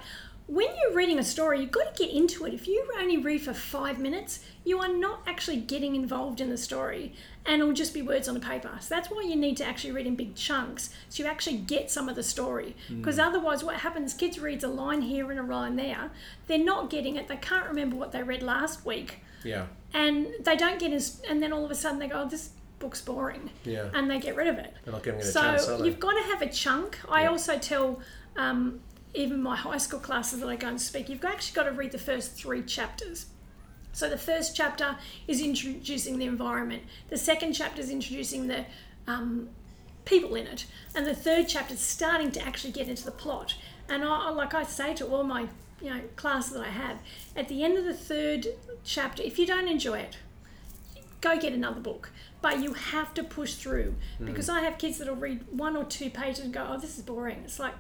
when 0.50 0.68
you're 0.82 0.94
reading 0.96 1.20
a 1.20 1.24
story, 1.24 1.62
you've 1.62 1.70
got 1.72 1.96
to 1.96 2.04
get 2.04 2.12
into 2.14 2.44
it. 2.46 2.54
If 2.56 2.68
you 2.68 2.84
only 3.00 3.18
read 3.18 3.42
for 3.42 3.54
five 3.54 4.00
minutes, 4.00 4.44
you 4.66 4.80
are 4.80 4.88
not 4.88 5.22
actually 5.28 5.58
getting 5.58 5.96
involved 5.96 6.42
in 6.42 6.50
the 6.50 6.58
story 6.58 7.14
and 7.46 7.62
it'll 7.62 7.74
just 7.74 7.94
be 7.94 8.02
words 8.02 8.28
on 8.28 8.36
a 8.36 8.40
paper. 8.40 8.72
So 8.82 8.96
that's 8.96 9.10
why 9.12 9.22
you 9.22 9.36
need 9.36 9.58
to 9.58 9.66
actually 9.66 9.92
read 9.92 10.08
in 10.08 10.16
big 10.16 10.36
chunks 10.36 10.90
so 11.08 11.22
you 11.24 11.30
actually 11.30 11.58
get 11.58 11.92
some 11.92 12.10
of 12.10 12.16
the 12.16 12.24
story. 12.24 12.76
Because 12.90 13.20
otherwise, 13.20 13.64
what 13.64 13.76
happens, 13.78 14.14
kids 14.16 14.40
reads 14.40 14.64
a 14.64 14.68
line 14.68 15.04
here 15.04 15.30
and 15.30 15.40
a 15.40 15.44
line 15.44 15.76
there. 15.76 16.10
They're 16.48 16.58
not 16.58 16.90
getting 16.90 17.16
it. 17.16 17.28
They 17.28 17.38
can't 17.38 17.68
remember 17.68 17.96
what 17.96 18.12
they 18.12 18.24
read 18.24 18.42
last 18.42 18.84
week 18.86 19.20
Yeah, 19.44 19.68
and 19.94 20.28
they 20.42 20.56
don't 20.56 20.80
get 20.80 20.92
as, 20.94 21.22
and 21.30 21.44
then 21.44 21.54
all 21.54 21.64
of 21.64 21.70
a 21.72 21.76
sudden 21.76 22.00
they 22.00 22.08
go, 22.08 22.24
oh, 22.24 22.28
this 22.28 22.50
book's 22.80 23.02
boring. 23.02 23.52
Yeah. 23.66 23.90
And 23.94 24.10
they 24.10 24.20
get 24.20 24.36
rid 24.36 24.48
of 24.48 24.58
it. 24.58 24.74
they're 24.84 24.94
not 24.94 25.04
giving 25.04 25.20
it 25.20 25.26
a 25.28 25.32
So 25.32 25.42
chance, 25.42 25.68
are 25.68 25.78
they? 25.78 25.86
you've 25.86 26.00
got 26.00 26.14
to 26.14 26.24
have 26.24 26.42
a 26.42 26.50
chunk. 26.50 26.98
I 27.08 27.24
Yeah. 27.24 27.30
also 27.30 27.58
tell 27.60 28.00
um, 28.36 28.80
even 29.14 29.42
my 29.42 29.56
high 29.56 29.78
school 29.78 30.00
classes 30.00 30.40
that 30.40 30.48
I 30.48 30.56
go 30.56 30.68
and 30.68 30.80
speak, 30.82 31.10
you've 31.10 31.26
actually 31.26 31.56
got 31.56 31.64
to 31.64 31.72
read 31.72 31.92
the 31.92 31.98
first 31.98 32.34
three 32.34 32.62
chapters. 32.62 33.26
So 33.92 34.08
the 34.10 34.18
first 34.18 34.56
chapter 34.56 34.98
is 35.28 35.42
introducing 35.42 36.20
the 36.20 36.26
environment. 36.26 36.84
The 37.10 37.18
second 37.18 37.54
chapter 37.54 37.82
is 37.82 37.90
introducing 37.90 38.48
the 38.48 38.66
um, 39.08 39.50
people 40.06 40.36
in 40.36 40.46
it, 40.48 40.66
and 40.96 41.06
the 41.06 41.16
third 41.16 41.48
chapter 41.48 41.74
is 41.74 41.80
starting 41.80 42.32
to 42.32 42.42
actually 42.46 42.72
get 42.72 42.88
into 42.88 43.04
the 43.04 43.12
plot. 43.12 43.56
And 43.88 44.04
I, 44.04 44.30
like 44.30 44.54
I 44.54 44.64
say 44.64 44.94
to 44.96 45.08
all 45.08 45.24
my 45.24 45.48
you 45.82 45.90
know 45.90 46.02
classes 46.16 46.54
that 46.54 46.62
I 46.62 46.70
have, 46.70 47.00
at 47.36 47.48
the 47.48 47.64
end 47.64 47.78
of 47.78 47.86
the 47.86 47.94
third 47.94 48.48
chapter, 48.84 49.24
if 49.24 49.40
you 49.40 49.48
don't 49.48 49.68
enjoy 49.68 50.00
it, 50.00 50.18
go 51.22 51.38
get 51.38 51.54
another 51.54 51.82
book. 51.82 52.12
But 52.42 52.62
you 52.62 52.74
have 52.74 53.14
to 53.16 53.24
push 53.24 53.56
through 53.56 53.96
Hmm. 54.20 54.26
because 54.28 54.50
I 54.50 54.62
have 54.62 54.78
kids 54.78 55.00
that'll 55.00 55.16
read 55.16 55.46
one 55.52 55.76
or 55.76 55.84
two 55.84 56.10
pages 56.12 56.46
and 56.46 56.54
go, 56.54 56.68
"Oh, 56.70 56.78
this 56.78 56.98
is 56.98 57.04
boring." 57.04 57.42
It's 57.44 57.60
like, 57.60 57.74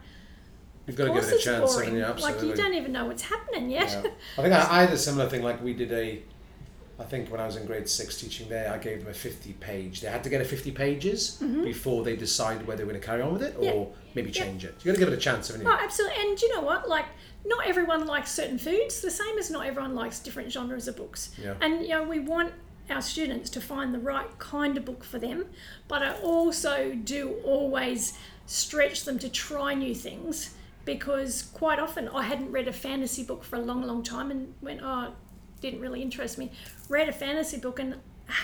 You've 0.90 0.98
got 0.98 1.06
to 1.06 1.14
give 1.14 1.24
it 1.30 1.36
a 1.36 1.38
chance, 1.38 1.78
haven't 1.78 1.96
you? 1.96 2.06
like 2.24 2.42
you 2.42 2.56
don't 2.56 2.74
even 2.74 2.92
know 2.92 3.06
what's 3.06 3.22
happening 3.22 3.70
yet. 3.70 3.90
Yeah. 4.04 4.12
I 4.38 4.42
think 4.42 4.54
I, 4.56 4.78
I 4.78 4.82
had 4.82 4.92
a 4.92 4.98
similar 4.98 5.30
thing. 5.30 5.44
Like 5.44 5.64
we 5.64 5.74
did 5.74 5.92
a, 5.92 6.20
I 7.00 7.04
think 7.04 7.30
when 7.32 7.40
I 7.40 7.46
was 7.46 7.56
in 7.58 7.66
grade 7.68 7.88
six 7.88 8.20
teaching 8.20 8.50
there, 8.50 8.74
I 8.74 8.80
gave 8.80 9.02
them 9.04 9.12
a 9.12 9.14
fifty 9.14 9.54
page. 9.54 10.02
They 10.02 10.08
had 10.10 10.24
to 10.24 10.30
get 10.32 10.42
a 10.42 10.46
fifty 10.46 10.72
pages 10.72 11.42
before 11.64 12.04
they 12.04 12.16
decided 12.16 12.66
whether 12.66 12.80
they 12.80 12.84
were 12.86 12.92
going 12.92 13.02
to 13.02 13.06
carry 13.08 13.22
on 13.22 13.34
with 13.34 13.44
it 13.44 13.56
or 13.58 13.62
Mm-hmm. 13.62 13.80
Yeah. 13.92 13.96
maybe 14.16 14.32
Yeah. 14.32 14.44
change 14.46 14.66
it. 14.66 14.76
You 14.80 14.92
got 14.92 14.96
to 14.96 15.06
give 15.06 15.14
it 15.14 15.18
a 15.18 15.22
chance, 15.22 15.48
haven't 15.50 15.62
you? 15.66 15.72
Oh, 15.72 15.78
absolutely. 15.80 16.22
And 16.24 16.42
you 16.42 16.56
know 16.56 16.62
what? 16.62 16.90
Like, 16.90 17.06
not 17.46 17.68
everyone 17.68 18.08
likes 18.08 18.32
certain 18.32 18.58
foods, 18.58 19.00
the 19.02 19.12
same 19.12 19.38
as 19.38 19.52
not 19.52 19.68
everyone 19.68 19.94
likes 19.96 20.20
different 20.20 20.52
genres 20.52 20.88
of 20.88 20.98
books. 20.98 21.30
Yeah. 21.42 21.54
And, 21.62 21.84
you 21.84 21.90
know, 21.90 22.04
we 22.04 22.20
want 22.20 22.52
our 22.90 23.02
students 23.04 23.52
to 23.52 23.62
find 23.62 23.94
the 23.94 24.00
right 24.00 24.28
kind 24.40 24.76
of 24.76 24.84
book 24.84 25.04
for 25.04 25.20
them, 25.20 25.46
but 25.88 26.02
I 26.02 26.14
also 26.22 26.92
do 27.04 27.36
always 27.46 28.18
stretch 28.48 29.06
them 29.06 29.20
to 29.20 29.30
try 29.30 29.76
new 29.76 29.94
things 29.94 30.56
because 30.86 31.44
quite 31.54 31.80
often 31.80 32.08
I 32.10 32.24
hadn't 32.24 32.52
read 32.52 32.68
a 32.68 32.74
fantasy 32.74 33.24
book 33.24 33.44
for 33.44 33.56
a 33.58 33.62
long, 33.62 33.84
long 33.84 34.04
time 34.04 34.32
and 34.32 34.54
went, 34.62 34.82
oh, 34.84 35.04
it 35.06 35.62
didn't 35.62 35.82
really 35.82 36.02
interest 36.02 36.38
me. 36.38 36.52
Read 36.88 37.10
a 37.10 37.14
fantasy 37.14 37.58
book 37.58 37.80
and 37.80 37.96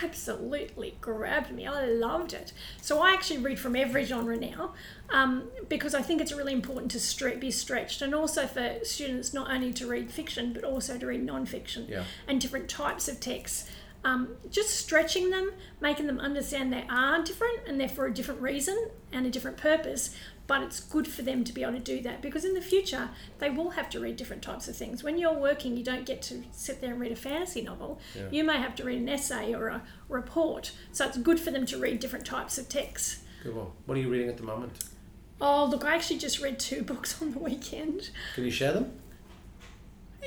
absolutely 0.02 0.96
grabbed 1.00 1.52
me. 1.52 1.66
I 1.66 1.84
loved 1.86 2.32
it. 2.32 2.52
So 2.82 3.00
I 3.00 3.12
actually 3.12 3.38
read 3.38 3.58
from 3.58 3.76
every 3.76 4.04
genre 4.04 4.36
now 4.36 4.72
um, 5.10 5.44
because 5.68 5.94
I 5.94 6.02
think 6.02 6.20
it's 6.20 6.32
really 6.32 6.52
important 6.52 6.90
to 6.92 6.98
stre- 6.98 7.38
be 7.40 7.50
stretched 7.50 8.02
and 8.02 8.14
also 8.14 8.46
for 8.46 8.78
students 8.82 9.32
not 9.32 9.50
only 9.50 9.72
to 9.74 9.86
read 9.86 10.10
fiction 10.10 10.52
but 10.52 10.64
also 10.64 10.98
to 10.98 11.06
read 11.06 11.22
non-fiction 11.24 11.86
Yeah. 11.88 12.04
and 12.26 12.40
different 12.40 12.68
types 12.68 13.08
of 13.08 13.20
texts. 13.20 13.68
Um, 14.06 14.36
just 14.52 14.70
stretching 14.70 15.30
them, 15.30 15.50
making 15.80 16.06
them 16.06 16.20
understand 16.20 16.72
they 16.72 16.86
are 16.88 17.24
different 17.24 17.66
and 17.66 17.80
they're 17.80 17.88
for 17.88 18.06
a 18.06 18.14
different 18.14 18.40
reason 18.40 18.90
and 19.10 19.26
a 19.26 19.30
different 19.30 19.56
purpose. 19.56 20.14
But 20.46 20.62
it's 20.62 20.78
good 20.78 21.08
for 21.08 21.22
them 21.22 21.42
to 21.42 21.52
be 21.52 21.62
able 21.62 21.72
to 21.72 21.80
do 21.80 22.00
that 22.02 22.22
because 22.22 22.44
in 22.44 22.54
the 22.54 22.60
future 22.60 23.10
they 23.40 23.50
will 23.50 23.70
have 23.70 23.90
to 23.90 24.00
read 24.00 24.14
different 24.14 24.42
types 24.42 24.68
of 24.68 24.76
things. 24.76 25.02
When 25.02 25.18
you're 25.18 25.36
working, 25.36 25.76
you 25.76 25.82
don't 25.82 26.06
get 26.06 26.22
to 26.22 26.44
sit 26.52 26.80
there 26.80 26.92
and 26.92 27.00
read 27.00 27.10
a 27.10 27.16
fantasy 27.16 27.62
novel. 27.62 27.98
Yeah. 28.14 28.28
You 28.30 28.44
may 28.44 28.58
have 28.58 28.76
to 28.76 28.84
read 28.84 29.00
an 29.00 29.08
essay 29.08 29.52
or 29.52 29.66
a 29.66 29.82
report. 30.08 30.70
So 30.92 31.04
it's 31.04 31.18
good 31.18 31.40
for 31.40 31.50
them 31.50 31.66
to 31.66 31.76
read 31.76 31.98
different 31.98 32.24
types 32.24 32.58
of 32.58 32.68
texts. 32.68 33.24
Good 33.42 33.56
one. 33.56 33.72
What 33.86 33.98
are 33.98 34.00
you 34.00 34.08
reading 34.08 34.28
at 34.28 34.36
the 34.36 34.44
moment? 34.44 34.84
Oh, 35.40 35.64
look, 35.64 35.84
I 35.84 35.96
actually 35.96 36.18
just 36.18 36.40
read 36.40 36.60
two 36.60 36.82
books 36.92 37.20
on 37.20 37.32
the 37.32 37.40
weekend. 37.40 38.10
Can 38.36 38.44
you 38.44 38.52
share 38.52 38.72
them? 38.72 38.92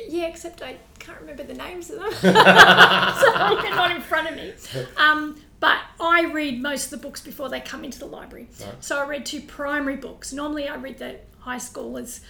Yeah, 0.08 0.28
except 0.28 0.62
I 0.62 0.78
can't 1.00 1.20
remember 1.20 1.44
the 1.44 1.54
names 1.54 1.90
of 1.90 2.00
them. 2.00 2.12
so 2.22 2.32
they're 2.32 3.76
not 3.76 3.92
in 3.92 4.02
front 4.02 4.30
of 4.30 4.36
me. 4.36 4.54
Um, 4.98 5.42
but 5.60 5.78
I 6.00 6.24
read 6.26 6.62
most 6.62 6.86
of 6.86 6.92
the 6.92 7.06
books 7.06 7.22
before 7.22 7.50
they 7.50 7.60
come 7.60 7.84
into 7.84 8.00
the 8.00 8.06
library. 8.06 8.48
Right. 8.60 8.84
So 8.84 8.98
I 9.00 9.08
read 9.08 9.26
two 9.26 9.42
primary 9.42 9.98
books. 9.98 10.32
Normally 10.32 10.68
I 10.68 10.76
read 10.76 11.00
the 11.00 11.20
high 11.40 11.58
schoolers, 11.58 12.22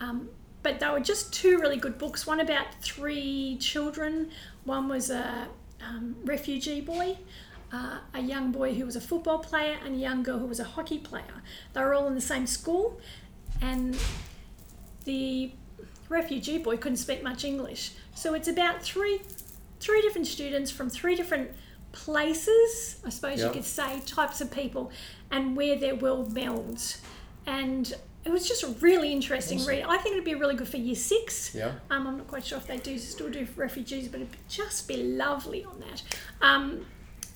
um, 0.00 0.30
but 0.62 0.80
they 0.80 0.88
were 0.88 1.00
just 1.00 1.32
two 1.32 1.58
really 1.58 1.76
good 1.76 1.98
books. 1.98 2.26
One 2.26 2.40
about 2.40 2.74
three 2.80 3.56
children. 3.60 4.30
One 4.64 4.88
was 4.88 5.10
a 5.10 5.48
um, 5.80 6.16
refugee 6.24 6.80
boy. 6.80 7.18
Uh, 7.72 7.98
a 8.12 8.20
young 8.20 8.52
boy 8.52 8.74
who 8.74 8.84
was 8.84 8.96
a 8.96 9.00
football 9.00 9.38
player 9.38 9.78
and 9.82 9.94
a 9.94 9.98
young 9.98 10.22
girl 10.22 10.38
who 10.38 10.46
was 10.46 10.60
a 10.60 10.64
hockey 10.64 10.98
player. 10.98 11.42
They 11.72 11.80
were 11.80 11.94
all 11.94 12.06
in 12.06 12.14
the 12.14 12.20
same 12.20 12.46
school, 12.46 13.00
and 13.62 13.96
the 15.04 15.52
refugee 16.12 16.58
boy 16.58 16.76
couldn't 16.76 16.98
speak 16.98 17.22
much 17.22 17.44
English. 17.44 17.92
So 18.14 18.34
it's 18.34 18.48
about 18.48 18.82
three 18.82 19.20
three 19.80 20.00
different 20.00 20.28
students 20.28 20.70
from 20.70 20.88
three 20.88 21.16
different 21.16 21.50
places, 21.90 23.00
I 23.04 23.10
suppose 23.10 23.40
Yeah. 23.40 23.46
you 23.46 23.52
could 23.52 23.64
say, 23.64 24.00
types 24.06 24.40
of 24.40 24.50
people, 24.50 24.90
and 25.30 25.56
where 25.56 25.76
their 25.76 25.94
world 25.96 26.32
melds. 26.34 26.98
And 27.46 27.92
it 28.24 28.30
was 28.30 28.46
just 28.46 28.62
a 28.62 28.68
really 28.80 29.12
interesting 29.12 29.58
Awesome. 29.58 29.68
read. 29.70 29.84
I 29.88 29.96
think 29.98 30.12
it'd 30.14 30.24
be 30.24 30.36
really 30.36 30.54
good 30.54 30.68
for 30.68 30.76
year 30.76 30.94
six. 30.94 31.52
Yeah. 31.54 31.72
Um, 31.90 32.06
I'm 32.06 32.16
not 32.18 32.28
quite 32.28 32.44
sure 32.46 32.58
if 32.58 32.66
they 32.68 32.78
do 32.78 32.96
still 32.98 33.28
do 33.30 33.44
for 33.44 33.60
refugees, 33.62 34.06
but 34.08 34.20
it'd 34.20 34.36
just 34.48 34.86
be 34.86 34.96
lovely 34.98 35.64
on 35.64 35.80
that. 35.80 36.02
Um, 36.40 36.86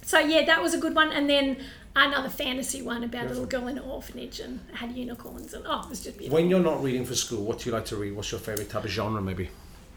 so 0.02 0.18
yeah, 0.20 0.44
that 0.44 0.62
was 0.62 0.74
a 0.74 0.78
good 0.78 0.94
one. 0.94 1.10
And 1.10 1.28
then 1.28 1.56
another 2.04 2.28
fantasy 2.28 2.82
one 2.82 3.02
about 3.02 3.26
a 3.26 3.28
little 3.28 3.46
girl 3.46 3.68
in 3.68 3.78
an 3.78 3.84
orphanage 3.84 4.38
and 4.40 4.60
had 4.74 4.92
unicorns 4.92 5.54
and 5.54 5.64
oh, 5.66 5.80
it 5.80 5.90
was 5.90 6.04
just 6.04 6.18
beautiful. 6.18 6.36
When 6.36 6.50
you're 6.50 6.60
not 6.60 6.82
reading 6.82 7.04
for 7.04 7.14
school, 7.14 7.42
what 7.42 7.60
do 7.60 7.70
you 7.70 7.74
like 7.74 7.86
to 7.86 7.96
read? 7.96 8.14
What's 8.14 8.30
your 8.30 8.40
favourite 8.40 8.68
type 8.68 8.84
of 8.84 8.90
genre, 8.90 9.20
maybe? 9.22 9.48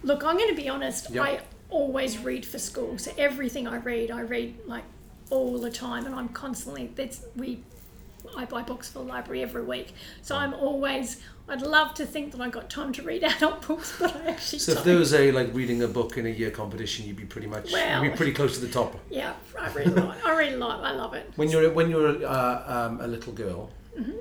Look, 0.04 0.24
I'm 0.24 0.38
going 0.38 0.50
to 0.50 0.56
be 0.56 0.70
honest. 0.70 1.10
Yep. 1.10 1.24
I 1.24 1.42
always 1.70 2.18
read 2.18 2.46
for 2.46 2.58
school, 2.58 2.98
so 2.98 3.12
everything 3.18 3.68
I 3.68 3.78
read, 3.78 4.12
I 4.12 4.22
read 4.22 4.58
like 4.66 4.86
all 5.30 5.60
the 5.60 5.70
time, 5.70 6.06
and 6.06 6.16
I'm 6.16 6.30
constantly. 6.30 6.90
That's 6.96 7.26
we. 7.36 7.64
I 8.38 8.46
buy 8.46 8.62
books 8.62 8.90
for 8.90 9.00
the 9.00 9.06
library 9.06 9.42
every 9.42 9.64
week, 9.64 9.94
so 10.22 10.36
I'm 10.36 10.54
always. 10.54 11.18
I'd 11.48 11.64
love 11.64 11.96
to 11.96 12.06
think 12.06 12.32
that 12.34 12.42
I 12.42 12.50
got 12.50 12.70
time 12.70 12.94
to 12.94 13.02
read 13.02 13.24
adult 13.34 13.66
books, 13.68 13.96
but 14.00 14.16
I 14.16 14.28
actually 14.32 14.60
So 14.60 14.72
if 14.74 14.78
don't. 14.80 14.86
there 14.88 14.98
was 14.98 15.14
a 15.16 15.32
like 15.32 15.52
reading 15.54 15.82
a 15.82 15.88
book 15.88 16.18
in 16.18 16.26
a 16.28 16.30
year 16.30 16.52
competition, 16.52 17.08
you'd 17.08 17.16
be 17.18 17.26
pretty 17.26 17.48
much 17.48 17.72
Well- 17.72 18.04
you'd 18.04 18.12
be 18.12 18.16
pretty 18.18 18.34
close 18.34 18.54
to 18.60 18.66
the 18.66 18.72
top. 18.72 18.96
yeah, 19.10 19.34
I 19.60 19.70
read 19.74 19.88
a 19.88 19.92
lot. 19.92 20.18
I 20.26 20.38
read 20.38 20.54
a 20.54 20.58
lot. 20.58 20.84
I 20.84 20.92
love 20.92 21.14
it. 21.16 21.32
When 21.38 21.50
you're 21.50 21.72
when 21.72 21.90
you're 21.90 22.24
uh, 22.26 22.64
um, 22.88 23.02
a 23.02 23.08
little 23.08 23.34
girl, 23.34 23.70
Mm-hmm. 24.00 24.18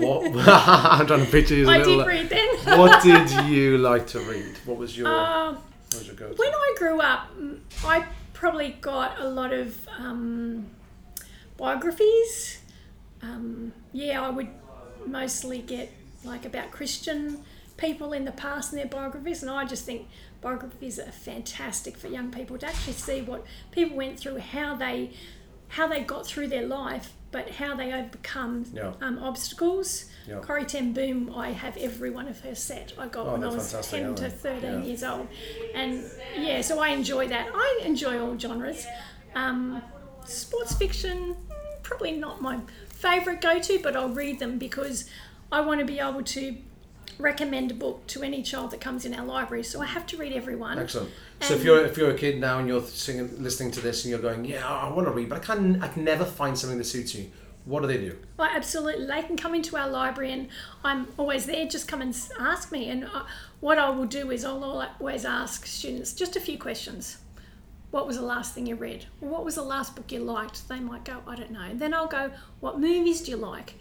what 0.00 0.26
I'm 0.48 1.06
trying 1.06 1.24
to 1.24 1.30
picture 1.30 1.54
you 1.54 1.62
as 1.64 1.68
a 1.68 1.72
I 1.72 1.78
little. 1.78 1.98
did 1.98 2.06
read 2.06 2.28
then. 2.28 2.48
what 2.78 3.02
did 3.02 3.30
you 3.48 3.78
like 3.78 4.06
to 4.08 4.20
read? 4.20 4.54
What 4.64 4.76
was 4.78 4.96
your 4.96 5.08
Uh, 5.08 5.52
what 5.54 5.62
was 5.98 6.06
your 6.06 6.16
go-to? 6.16 6.34
when 6.36 6.52
I 6.54 6.74
grew 6.78 7.00
up, 7.00 7.36
mm, 7.38 7.58
I 7.84 8.04
probably 8.32 8.76
got 8.80 9.20
a 9.20 9.28
lot 9.28 9.52
of 9.52 9.88
um, 9.98 10.66
biographies. 11.62 12.60
Um, 13.22 13.72
yeah, 13.92 14.20
I 14.20 14.30
would 14.30 14.48
mostly 15.06 15.58
get 15.58 15.92
like 16.24 16.44
about 16.44 16.70
Christian 16.72 17.38
people 17.76 18.12
in 18.12 18.24
the 18.24 18.32
past 18.32 18.72
and 18.72 18.80
their 18.80 18.88
biographies, 18.88 19.42
and 19.42 19.50
I 19.50 19.64
just 19.64 19.84
think 19.86 20.08
biographies 20.40 20.98
are 20.98 21.12
fantastic 21.12 21.96
for 21.96 22.08
young 22.08 22.30
people 22.32 22.58
to 22.58 22.66
actually 22.66 22.94
see 22.94 23.22
what 23.22 23.44
people 23.70 23.96
went 23.96 24.18
through, 24.18 24.38
how 24.38 24.74
they 24.74 25.12
how 25.68 25.86
they 25.86 26.02
got 26.02 26.26
through 26.26 26.48
their 26.48 26.66
life, 26.66 27.12
but 27.30 27.48
how 27.52 27.74
they 27.74 27.92
overcome 27.92 28.66
Yeah. 28.74 28.92
um, 29.00 29.18
obstacles. 29.18 30.06
Yeah. 30.28 30.40
Corrie 30.40 30.66
Ten 30.66 30.92
Boom, 30.92 31.32
I 31.34 31.52
have 31.52 31.76
every 31.78 32.10
one 32.10 32.28
of 32.28 32.40
her 32.40 32.54
set. 32.54 32.92
I 32.98 33.06
got 33.08 33.26
Oh, 33.26 33.32
when 33.32 33.44
I 33.44 33.48
was 33.48 33.72
ten 33.90 34.14
to 34.16 34.28
thirteen 34.28 34.80
Yeah. 34.80 34.88
years 34.88 35.02
old, 35.04 35.28
and 35.74 36.04
yeah, 36.38 36.60
so 36.60 36.80
I 36.80 36.88
enjoy 36.88 37.28
that. 37.28 37.46
I 37.54 37.80
enjoy 37.84 38.20
all 38.20 38.36
genres. 38.38 38.84
Um, 39.34 39.80
sports 40.26 40.74
fiction, 40.76 41.34
probably 41.92 42.12
not 42.12 42.40
my 42.40 42.60
favourite 42.88 43.40
go-to, 43.40 43.78
but 43.82 43.94
I'll 43.96 44.08
read 44.08 44.38
them 44.38 44.58
because 44.58 45.08
I 45.50 45.60
want 45.60 45.80
to 45.80 45.86
be 45.86 45.98
able 45.98 46.22
to 46.22 46.56
recommend 47.18 47.70
a 47.70 47.74
book 47.74 48.06
to 48.06 48.22
any 48.22 48.42
child 48.42 48.70
that 48.70 48.80
comes 48.80 49.04
in 49.04 49.12
our 49.12 49.26
library. 49.26 49.62
So 49.62 49.82
I 49.82 49.86
have 49.86 50.06
to 50.06 50.16
read 50.16 50.32
every 50.32 50.56
one. 50.56 50.78
Excellent. 50.78 51.10
So 51.42 51.54
if 51.54 51.62
you're 51.62 51.84
if 51.84 51.96
you're 51.98 52.10
a 52.10 52.16
kid 52.16 52.40
now 52.40 52.58
and 52.58 52.68
you're 52.68 52.82
singing, 52.82 53.30
listening 53.42 53.72
to 53.72 53.80
this 53.80 54.04
and 54.04 54.10
you're 54.10 54.20
going, 54.20 54.44
yeah, 54.46 54.66
I 54.66 54.90
want 54.90 55.06
to 55.06 55.12
read, 55.12 55.28
but 55.28 55.38
I 55.38 55.44
can 55.44 55.82
I 55.82 55.88
can 55.88 56.04
never 56.04 56.24
find 56.24 56.58
something 56.58 56.78
that 56.78 56.84
suits 56.84 57.14
you. 57.14 57.30
What 57.64 57.82
do 57.82 57.86
they 57.86 57.98
do? 57.98 58.16
Well, 58.38 58.50
absolutely. 58.52 59.06
They 59.06 59.22
can 59.22 59.36
come 59.36 59.54
into 59.54 59.76
our 59.76 59.88
library, 59.88 60.32
and 60.32 60.48
I'm 60.82 61.06
always 61.16 61.46
there. 61.46 61.64
Just 61.66 61.86
come 61.86 62.00
and 62.00 62.16
ask 62.40 62.72
me. 62.72 62.88
And 62.88 63.04
uh, 63.04 63.24
what 63.60 63.78
I 63.78 63.88
will 63.90 64.06
do 64.06 64.32
is 64.32 64.44
I'll 64.44 64.64
always 64.64 65.24
ask 65.24 65.66
students 65.66 66.12
just 66.12 66.34
a 66.34 66.40
few 66.40 66.58
questions. 66.58 67.18
What 67.92 68.06
was 68.06 68.16
the 68.16 68.24
last 68.24 68.54
thing 68.54 68.66
you 68.66 68.74
read? 68.74 69.04
Or 69.20 69.28
what 69.28 69.44
was 69.44 69.54
the 69.54 69.62
last 69.62 69.94
book 69.94 70.10
you 70.10 70.18
liked? 70.20 70.66
They 70.66 70.80
might 70.80 71.04
go, 71.04 71.18
I 71.26 71.36
don't 71.36 71.50
know. 71.50 71.68
Then 71.74 71.92
I'll 71.92 72.08
go, 72.08 72.30
What 72.60 72.80
movies 72.80 73.20
do 73.20 73.30
you 73.30 73.36
like? 73.36 73.74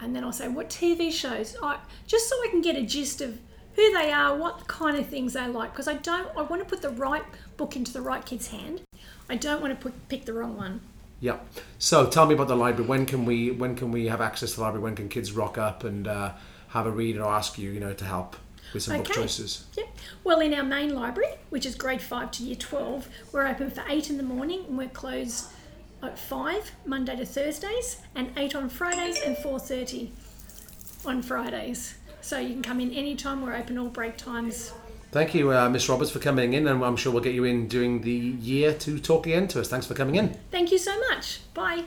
And 0.00 0.16
then 0.16 0.24
I'll 0.24 0.32
say, 0.32 0.48
What 0.48 0.70
TV 0.70 1.12
shows? 1.12 1.54
I, 1.62 1.78
just 2.06 2.28
so 2.28 2.36
I 2.42 2.48
can 2.48 2.62
get 2.62 2.74
a 2.74 2.82
gist 2.82 3.20
of 3.20 3.38
who 3.76 3.92
they 3.92 4.10
are, 4.10 4.34
what 4.34 4.66
kind 4.66 4.96
of 4.96 5.06
things 5.06 5.34
they 5.34 5.46
like. 5.46 5.72
Because 5.72 5.88
I 5.88 5.94
don't, 5.94 6.26
I 6.36 6.42
want 6.42 6.62
to 6.62 6.68
put 6.68 6.80
the 6.80 6.88
right 6.88 7.22
book 7.58 7.76
into 7.76 7.92
the 7.92 8.00
right 8.00 8.24
kid's 8.24 8.48
hand. 8.48 8.80
I 9.28 9.36
don't 9.36 9.60
want 9.60 9.78
to 9.78 9.82
put, 9.82 10.08
pick 10.08 10.24
the 10.24 10.32
wrong 10.32 10.56
one. 10.56 10.80
Yeah. 11.20 11.38
So 11.78 12.06
tell 12.08 12.24
me 12.26 12.34
about 12.34 12.48
the 12.48 12.56
library. 12.56 12.88
When 12.88 13.04
can 13.04 13.26
we 13.26 13.50
when 13.50 13.76
can 13.76 13.92
we 13.92 14.06
have 14.06 14.22
access 14.22 14.52
to 14.52 14.56
the 14.56 14.62
library? 14.62 14.82
When 14.84 14.96
can 14.96 15.08
kids 15.10 15.32
rock 15.32 15.58
up 15.58 15.84
and 15.84 16.08
uh, 16.08 16.32
have 16.68 16.86
a 16.86 16.90
read 16.90 17.18
or 17.18 17.30
ask 17.30 17.58
you, 17.58 17.70
you 17.70 17.80
know, 17.80 17.92
to 17.92 18.04
help 18.06 18.36
with 18.72 18.82
some 18.82 18.96
book 18.98 19.10
Okay. 19.10 19.20
choices? 19.20 19.64
Yep. 19.76 19.88
Well, 20.24 20.40
in 20.40 20.54
our 20.54 20.62
main 20.64 20.94
library, 20.94 21.34
which 21.50 21.66
is 21.66 21.74
grade 21.74 22.02
5 22.02 22.30
to 22.32 22.42
year 22.42 22.56
12, 22.56 23.08
we're 23.32 23.46
open 23.46 23.70
for 23.70 23.84
8 23.88 24.10
in 24.10 24.16
the 24.16 24.22
morning 24.22 24.64
and 24.68 24.78
we're 24.78 24.88
closed 24.88 25.46
at 26.02 26.18
5 26.18 26.72
Monday 26.84 27.16
to 27.16 27.24
Thursdays 27.26 27.98
and 28.14 28.30
8 28.36 28.54
on 28.54 28.68
Fridays 28.68 29.20
and 29.20 29.36
4:30 29.36 30.10
on 31.04 31.22
Fridays. 31.22 31.94
So 32.20 32.38
you 32.38 32.50
can 32.54 32.62
come 32.62 32.80
in 32.80 32.90
anytime. 32.92 33.42
We're 33.42 33.54
open 33.54 33.76
all 33.78 33.88
break 33.88 34.16
times. 34.16 34.72
Thank 35.12 35.34
you, 35.34 35.52
uh, 35.52 35.68
Miss 35.68 35.88
Roberts, 35.88 36.10
for 36.10 36.18
coming 36.18 36.54
in, 36.54 36.66
and 36.66 36.84
I'm 36.84 36.96
sure 36.96 37.12
we'll 37.12 37.22
get 37.22 37.34
you 37.34 37.44
in 37.44 37.68
during 37.68 38.00
the 38.00 38.10
year 38.10 38.74
to 38.74 38.98
talk 38.98 39.26
again 39.26 39.46
to 39.48 39.60
us. 39.60 39.68
Thanks 39.68 39.86
for 39.86 39.94
coming 39.94 40.16
in. 40.16 40.36
Thank 40.50 40.72
you 40.72 40.78
so 40.78 40.98
much. 41.10 41.38
Bye. 41.54 41.84